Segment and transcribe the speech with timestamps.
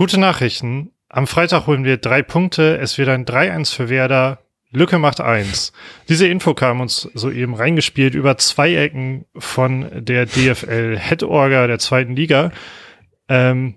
[0.00, 0.92] Gute Nachrichten.
[1.10, 2.78] Am Freitag holen wir drei Punkte.
[2.78, 4.38] Es wird ein 3-1 für Werder.
[4.70, 5.74] Lücke macht eins.
[6.08, 11.78] Diese Info kam uns soeben reingespielt über zwei Ecken von der DFL Head Orga der
[11.78, 12.50] zweiten Liga.
[13.28, 13.74] Ähm,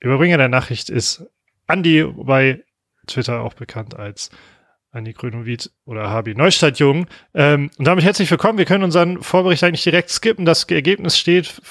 [0.00, 1.22] Überbringer der Nachricht ist
[1.68, 2.64] Andi, bei
[3.06, 4.30] Twitter auch bekannt als
[4.92, 7.06] Andi Grünowitz oder Habi Neustadt Jung.
[7.32, 8.58] Ähm, und damit herzlich willkommen.
[8.58, 10.44] Wir können unseren Vorbericht eigentlich direkt skippen.
[10.44, 11.62] Das Ergebnis steht.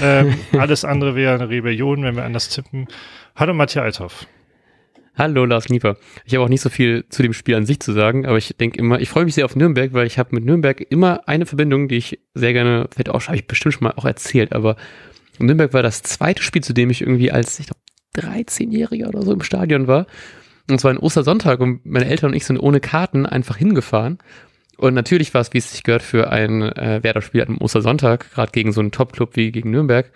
[0.00, 2.86] Ähm, alles andere wäre eine Rebellion, wenn wir anders tippen.
[3.34, 4.26] Hallo Matthias Althoff.
[5.16, 5.96] Hallo Lars Nieper.
[6.24, 8.56] Ich habe auch nicht so viel zu dem Spiel an sich zu sagen, aber ich
[8.56, 11.46] denke immer, ich freue mich sehr auf Nürnberg, weil ich habe mit Nürnberg immer eine
[11.46, 14.76] Verbindung, die ich sehr gerne, vielleicht auch, habe ich bestimmt schon mal auch erzählt, aber
[15.38, 17.80] Nürnberg war das zweite Spiel, zu dem ich irgendwie als, ich glaube,
[18.16, 20.06] 13-Jähriger oder so im Stadion war.
[20.72, 24.18] Und zwar ein Ostersonntag und meine Eltern und ich sind ohne Karten einfach hingefahren.
[24.78, 28.52] Und natürlich war es, wie es sich gehört, für ein äh, Werder-Spiel am Ostersonntag, gerade
[28.52, 30.10] gegen so einen Top-Club wie gegen Nürnberg,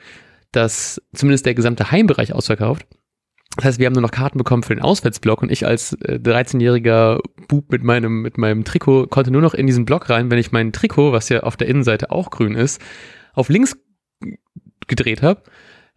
[0.52, 2.86] dass zumindest der gesamte Heimbereich ausverkauft.
[3.56, 6.18] Das heißt, wir haben nur noch Karten bekommen für den Auswärtsblock und ich als äh,
[6.22, 10.38] 13-jähriger Bub mit meinem, mit meinem Trikot konnte nur noch in diesen Block rein, wenn
[10.38, 12.80] ich mein Trikot, was ja auf der Innenseite auch grün ist,
[13.34, 13.76] auf links
[14.86, 15.42] gedreht habe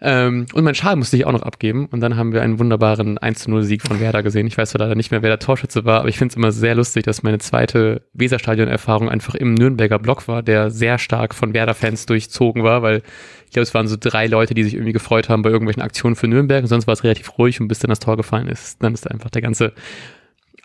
[0.01, 1.87] ähm, und mein Schal musste ich auch noch abgeben.
[1.91, 4.47] Und dann haben wir einen wunderbaren 1-0-Sieg von Werder gesehen.
[4.47, 6.51] Ich weiß zwar leider nicht mehr, wer der Torschütze war, aber ich finde es immer
[6.51, 11.53] sehr lustig, dass meine zweite Weserstadion-Erfahrung einfach im Nürnberger Block war, der sehr stark von
[11.53, 13.01] Werder-Fans durchzogen war, weil
[13.45, 16.15] ich glaube, es waren so drei Leute, die sich irgendwie gefreut haben bei irgendwelchen Aktionen
[16.15, 16.61] für Nürnberg.
[16.61, 19.09] Und sonst war es relativ ruhig und bis dann das Tor gefallen ist, dann ist
[19.09, 19.73] einfach der ganze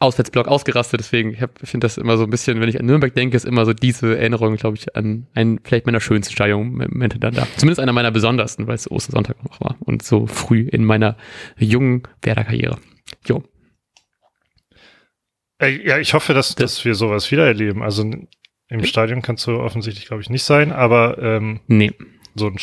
[0.05, 1.00] Auswärtsblock ausgerastet.
[1.00, 3.44] Deswegen, ich, ich finde das immer so ein bisschen, wenn ich an Nürnberg denke, ist
[3.44, 7.46] immer so diese Erinnerung, glaube ich, an einen vielleicht meiner schönsten Stadionmomente dann da.
[7.56, 11.16] Zumindest einer meiner besondersten, weil es Ostersonntag noch war und so früh in meiner
[11.58, 12.78] jungen Werder-Karriere.
[13.27, 13.42] Jo.
[15.61, 17.83] Ja, ich hoffe, dass, dass wir sowas wieder erleben.
[17.83, 18.11] Also
[18.68, 21.92] im Stadion kannst du offensichtlich, glaube ich, nicht sein, aber ähm, nee.
[22.34, 22.56] so ein,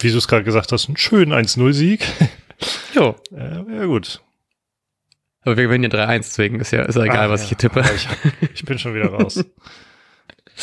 [0.00, 2.04] wie du es gerade gesagt hast, einen schönen 1-0-Sieg.
[2.94, 3.16] Jo.
[3.32, 4.22] äh, ja, gut.
[5.42, 7.44] Aber wir gewinnen ja 3-1, deswegen ist ja, ist ja egal, ah, was ja.
[7.44, 7.84] ich hier tippe.
[7.94, 8.08] Ich,
[8.54, 9.44] ich, bin schon wieder raus.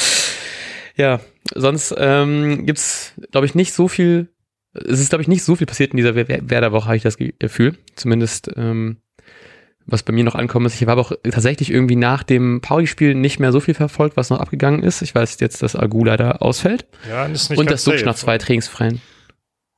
[0.95, 1.21] ja,
[1.53, 4.30] sonst ähm, gibt glaube ich, nicht so viel.
[4.73, 7.77] Es ist, glaube ich, nicht so viel passiert in dieser Werder-Woche, habe ich das Gefühl.
[7.95, 8.97] Zumindest, ähm,
[9.85, 13.39] was bei mir noch ankommt, ist, ich habe auch tatsächlich irgendwie nach dem Pauli-Spiel nicht
[13.39, 15.02] mehr so viel verfolgt, was noch abgegangen ist.
[15.02, 16.85] Ich weiß jetzt, dass Agu leider ausfällt.
[17.08, 19.02] Ja, ist nicht Und das Duxch nach zwei trainingsfreien.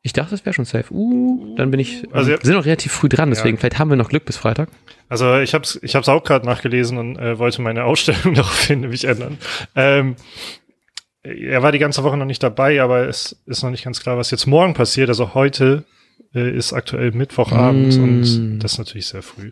[0.08, 0.86] Ich dachte, das wäre schon safe.
[0.94, 2.08] Uh, dann bin ich.
[2.14, 3.60] Also, wir sind noch relativ früh dran, deswegen ja.
[3.60, 4.70] vielleicht haben wir noch Glück bis Freitag.
[5.10, 8.80] Also ich habe es ich hab's auch gerade nachgelesen und äh, wollte meine Ausstellung daraufhin
[8.80, 9.38] nämlich ändern.
[9.76, 10.16] Ähm,
[11.24, 14.18] er war die ganze Woche noch nicht dabei, aber es ist noch nicht ganz klar,
[14.18, 15.10] was jetzt morgen passiert.
[15.10, 15.84] Also heute
[16.34, 18.04] äh, ist aktuell Mittwochabend mm.
[18.04, 19.52] und das ist natürlich sehr früh.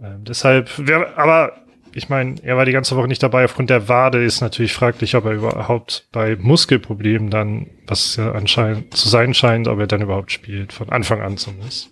[0.00, 1.54] Ähm, deshalb, wer, aber
[1.94, 3.44] ich meine, er war die ganze Woche nicht dabei.
[3.44, 8.96] Aufgrund der Wade ist natürlich fraglich, ob er überhaupt bei Muskelproblemen dann, was ja anscheinend
[8.96, 11.90] zu sein scheint, ob er dann überhaupt spielt, von Anfang an zumindest.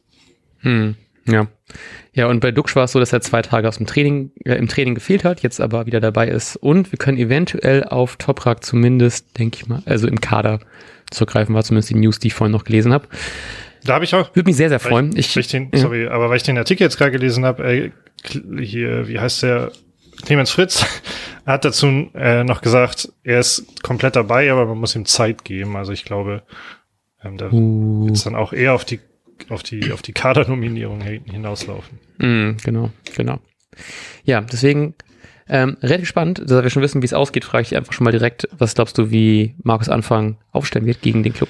[0.60, 1.46] Hm, ja.
[2.12, 4.54] Ja, und bei Duxch war es so, dass er zwei Tage aus dem Training, äh,
[4.54, 6.56] im Training gefehlt hat, jetzt aber wieder dabei ist.
[6.56, 10.60] Und wir können eventuell auf Toprak zumindest, denke ich mal, also im Kader
[11.10, 13.06] zurückgreifen, war zumindest die News, die ich vorhin noch gelesen habe.
[13.84, 14.34] Da habe ich auch.
[14.34, 15.16] Würde mich sehr, sehr freuen.
[15.16, 15.78] Ich, ich, den, ja.
[15.78, 17.90] Sorry, aber weil ich den Artikel jetzt gerade gelesen habe, äh,
[18.60, 19.72] hier, wie heißt der?
[20.24, 20.84] Clemens Fritz
[21.46, 25.76] hat dazu äh, noch gesagt, er ist komplett dabei, aber man muss ihm Zeit geben.
[25.76, 26.42] Also ich glaube,
[27.22, 28.06] ähm, da uh.
[28.06, 29.00] wird es dann auch eher auf die
[29.50, 32.00] auf die, auf die Kadernominierung hinauslaufen.
[32.18, 33.38] Mm, genau, genau.
[34.24, 34.94] Ja, deswegen
[35.48, 38.10] ähm, relativ spannend, da wir schon wissen, wie es ausgeht, frage ich einfach schon mal
[38.10, 41.48] direkt, was glaubst du, wie Markus Anfang aufstellen wird gegen den Club?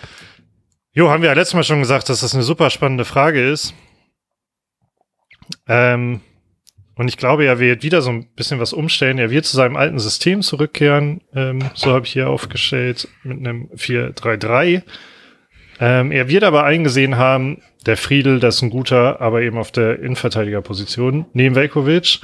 [0.93, 3.75] Jo, haben wir ja letztes Mal schon gesagt, dass das eine super spannende Frage ist.
[5.67, 6.21] Ähm,
[6.98, 9.19] und ich glaube, er wird wieder so ein bisschen was umstellen.
[9.19, 11.20] Er wird zu seinem alten System zurückkehren.
[11.32, 14.82] Ähm, so habe ich hier aufgestellt mit einem 4-3-3.
[15.78, 19.70] Ähm, er wird aber eingesehen haben, der Friedel, das ist ein guter, aber eben auf
[19.70, 22.19] der Innenverteidigerposition, neben Velkovic.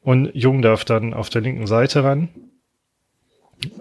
[0.00, 2.30] Und Jung darf dann auf der linken Seite ran.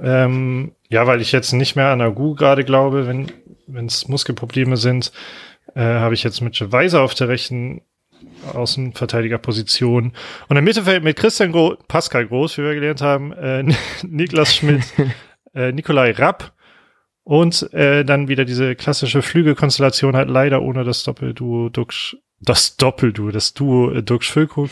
[0.03, 5.13] Ähm, ja, weil ich jetzt nicht mehr an Agu gerade glaube, wenn es Muskelprobleme sind,
[5.73, 7.81] äh, habe ich jetzt mit Weiser auf der rechten
[8.55, 10.13] Außenverteidigerposition.
[10.47, 13.63] Und im Mittelfeld mit Christian Gro Pascal Groß, wie wir gelernt haben, äh,
[14.03, 14.83] Niklas Schmidt,
[15.53, 16.53] äh, Nikolai Rapp
[17.23, 23.31] und äh, dann wieder diese klassische Flügelkonstellation halt leider ohne das Doppelduo Dux, das Doppelduo,
[23.31, 24.69] das Duo äh, Dux Füllkrug,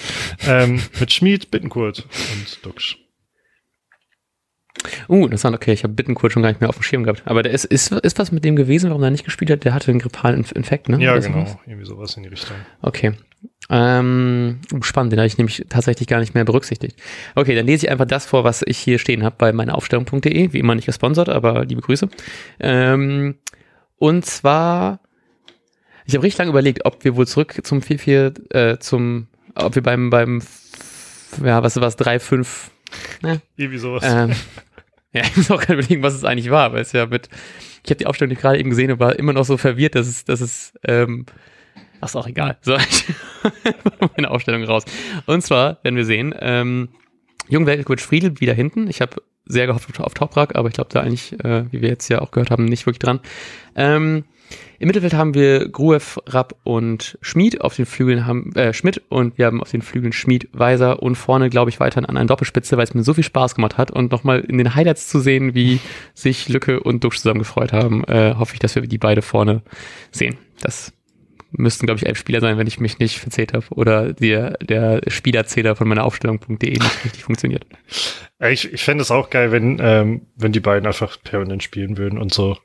[0.48, 2.96] ähm, mit Schmied, Bittenkurt und Dux.
[5.10, 7.24] Uh, interessant, okay, ich habe Bittenkurt schon gar nicht mehr auf dem Schirm gehabt.
[7.26, 9.64] Aber der ist, ist, ist was mit dem gewesen, warum er nicht gespielt hat?
[9.66, 11.02] Der hatte einen grippalen Infekt, ne?
[11.02, 11.58] Ja, Oder genau, sowas?
[11.66, 12.58] irgendwie sowas in die Richtung.
[12.82, 13.14] Okay.
[13.70, 16.98] Ähm, spannend, den habe ich nämlich tatsächlich gar nicht mehr berücksichtigt.
[17.34, 20.54] Okay, dann lese ich einfach das vor, was ich hier stehen habe bei meineaufstellung.de.
[20.54, 22.08] Wie immer nicht gesponsert, aber liebe Grüße.
[22.60, 23.36] Ähm,
[23.98, 25.00] und zwar
[26.06, 29.82] Ich habe richtig lange überlegt, ob wir wohl zurück zum 4-4, äh, zum, ob wir
[29.82, 30.42] beim, beim,
[31.44, 32.48] ja, was war es, 3-5,
[33.24, 33.42] ne?
[33.58, 34.04] Irgendwie sowas.
[34.06, 34.34] Ähm,
[35.14, 37.30] ja, ich muss auch gerade überlegen, was es eigentlich war, weil es ja mit,
[37.84, 40.26] ich habe die Aufstellung gerade eben gesehen und war immer noch so verwirrt, dass es,
[40.26, 41.26] dass es, ähm,
[42.06, 42.58] ist auch egal.
[42.62, 43.06] So, ich
[44.16, 44.84] meine Aufstellung raus.
[45.26, 46.90] Und zwar, werden wir sehen, ähm,
[47.48, 48.88] Jungweltcoach Friedel wieder hinten.
[48.88, 52.10] Ich habe sehr gehofft auf Toprak, aber ich glaube da eigentlich, äh, wie wir jetzt
[52.10, 53.20] ja auch gehört haben, nicht wirklich dran.
[53.76, 54.24] Ähm,
[54.80, 57.62] Im Mittelfeld haben wir Gruev, Rapp und Schmid.
[57.62, 61.16] Auf den Flügeln haben äh, Schmidt und wir haben auf den Flügeln Schmid, Weiser und
[61.16, 63.92] vorne, glaube ich, weiterhin an einer Doppelspitze, weil es mir so viel Spaß gemacht hat
[63.92, 65.80] und nochmal in den Highlights zu sehen, wie
[66.14, 69.62] sich Lücke und Duxch zusammen gefreut haben, äh, hoffe ich, dass wir die beide vorne
[70.12, 70.38] sehen.
[70.62, 70.94] Das
[71.58, 73.66] müssten, glaube ich, elf Spieler sein, wenn ich mich nicht verzählt habe.
[73.72, 77.66] Oder der, der Spielerzähler von meiner Aufstellung.de nicht richtig funktioniert.
[78.40, 82.20] Ich, ich fände es auch geil, wenn, ähm, wenn die beiden einfach permanent spielen würden
[82.20, 82.58] und so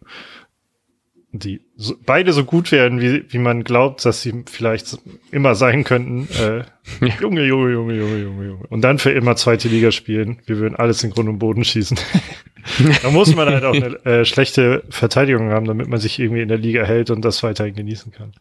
[1.32, 4.98] die so, beide so gut wären, wie, wie man glaubt, dass sie vielleicht
[5.30, 6.28] immer sein könnten.
[6.34, 6.64] Äh.
[7.20, 8.66] Junge, Junge, Junge, Junge, Junge, Junge.
[8.68, 10.38] Und dann für immer zweite Liga spielen.
[10.46, 11.98] Wir würden alles in Grund und Boden schießen.
[13.02, 16.48] da muss man halt auch eine äh, schlechte Verteidigung haben, damit man sich irgendwie in
[16.48, 18.32] der Liga hält und das weiterhin genießen kann.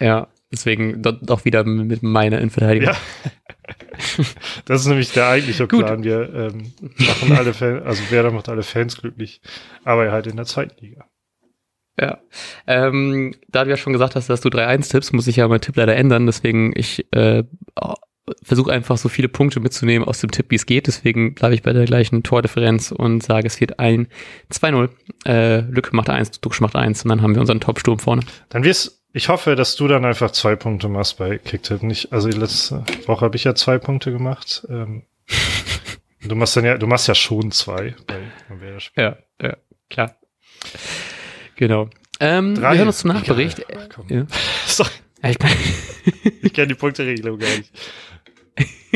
[0.00, 2.90] Ja, deswegen doch wieder mit meiner Innenverteidigung.
[2.90, 2.96] Ja.
[4.66, 6.04] Das ist nämlich der eigentliche Plan.
[6.04, 9.40] Wir ähm, machen alle Fans, also Werder macht alle Fans glücklich,
[9.84, 11.06] aber halt in der zweiten Liga.
[12.00, 12.18] Ja.
[12.66, 15.60] Ähm, da du ja schon gesagt hast, dass du 3-1 tippst, muss ich ja meinen
[15.60, 16.26] Tipp leider ändern.
[16.26, 17.42] Deswegen, ich äh,
[18.42, 20.86] versuche einfach so viele Punkte mitzunehmen aus dem Tipp, wie es geht.
[20.86, 24.08] Deswegen bleibe ich bei der gleichen Tordifferenz und sage, es wird ein
[24.52, 24.90] 2-0.
[25.26, 28.22] Äh, Lücke macht 1, Duxch macht 1 und dann haben wir unseren Top-Sturm vorne.
[28.48, 31.82] Dann wirst ich hoffe, dass du dann einfach zwei Punkte machst bei Kicktip.
[31.82, 34.66] Nicht, also die letzte Woche habe ich ja zwei Punkte gemacht.
[34.68, 35.04] Ähm,
[36.20, 38.20] du machst dann ja, du machst ja schon zwei bei
[38.94, 39.56] Ja, ja,
[39.88, 40.16] klar.
[41.56, 41.88] Genau.
[42.20, 43.60] Ähm, wir hören uns zum Nachbericht.
[43.60, 44.26] Ja, ja.
[44.66, 44.90] Sorry.
[45.22, 45.38] Ja, ich,
[46.42, 47.72] ich kenne die Punkteregelung gar nicht.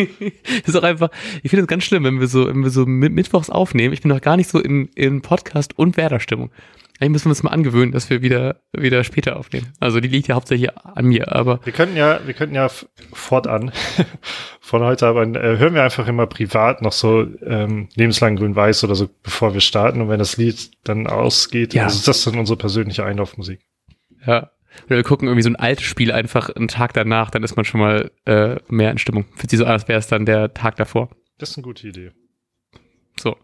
[0.66, 1.10] ist auch einfach,
[1.42, 3.92] ich finde es ganz schlimm, wenn wir so, wenn wir so mittwochs aufnehmen.
[3.92, 6.50] Ich bin noch gar nicht so in, in Podcast- und Werder-Stimmung.
[7.00, 9.72] Eigentlich müssen wir uns mal angewöhnen, dass wir wieder, wieder später aufnehmen.
[9.80, 11.60] Also die liegt ja hauptsächlich an mir, aber.
[11.64, 12.68] Wir könnten ja, wir könnten ja
[13.12, 13.72] fortan
[14.60, 18.94] von heute aber äh, hören wir einfach immer privat noch so ähm, lebenslang grün-weiß oder
[18.94, 20.02] so, bevor wir starten.
[20.02, 21.84] Und wenn das Lied dann ausgeht, ja.
[21.84, 23.60] also ist das dann unsere persönliche Einlaufmusik.
[24.26, 24.50] Ja.
[24.86, 27.64] Oder wir gucken irgendwie so ein altes Spiel einfach einen Tag danach, dann ist man
[27.64, 29.26] schon mal äh, mehr in Stimmung.
[29.36, 31.10] Fühlt sich so an, als wäre es dann der Tag davor.
[31.38, 32.10] Das ist eine gute Idee.
[33.18, 33.36] So.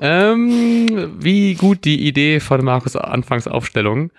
[0.00, 4.10] Ähm, wie gut die Idee von Markus Anfangsaufstellung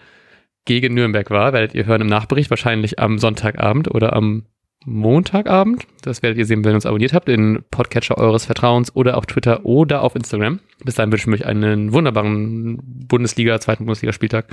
[0.65, 4.45] gegen Nürnberg war, werdet ihr hören im Nachbericht, wahrscheinlich am Sonntagabend oder am
[4.85, 5.85] Montagabend.
[6.01, 9.25] Das werdet ihr sehen, wenn ihr uns abonniert habt, in Podcatcher eures Vertrauens oder auf
[9.25, 10.59] Twitter oder auf Instagram.
[10.83, 14.47] Bis dahin wünschen wir euch einen wunderbaren Bundesliga, zweiten Bundesligaspieltag.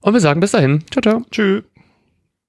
[0.00, 0.84] Und wir sagen bis dahin.
[0.90, 1.22] Ciao, ciao.
[1.30, 1.64] Tschüss.